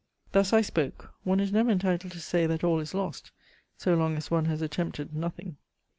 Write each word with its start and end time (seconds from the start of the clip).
Thus 0.31 0.51
I 0.51 0.61
spoke: 0.61 1.13
one 1.23 1.39
is 1.39 1.51
never 1.51 1.69
entitled 1.69 2.11
to 2.13 2.19
say 2.19 2.47
that 2.47 2.63
all 2.63 2.79
is 2.79 2.95
lost 2.95 3.29
so 3.77 3.93
long 3.93 4.17
as 4.17 4.31
one 4.31 4.45
has 4.45 4.63
attempted 4.63 5.15
nothing. 5.15 5.57